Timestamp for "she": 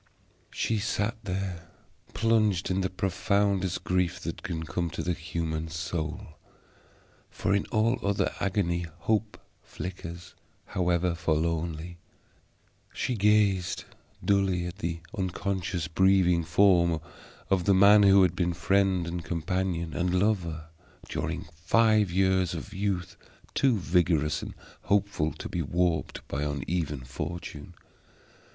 0.49-0.79, 12.91-13.13